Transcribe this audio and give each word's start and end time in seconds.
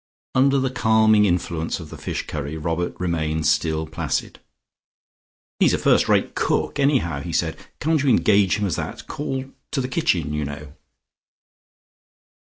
Under 0.33 0.57
the 0.57 0.71
calming 0.71 1.25
influence 1.25 1.79
of 1.79 1.91
the 1.91 1.95
fish 1.99 2.25
curry, 2.25 2.57
Robert 2.57 2.99
remained 2.99 3.45
still 3.45 3.85
placid. 3.85 4.39
"He's 5.59 5.75
a 5.75 5.77
first 5.77 6.09
rate 6.09 6.33
cook 6.33 6.79
anyhow," 6.79 7.21
he 7.21 7.31
said. 7.31 7.55
"Can't 7.79 8.01
you 8.01 8.09
engage 8.09 8.57
him 8.57 8.65
as 8.65 8.77
that? 8.77 9.05
Call 9.05 9.45
to 9.69 9.79
the 9.79 9.87
kitchen, 9.87 10.33
you 10.33 10.43
know." 10.43 10.73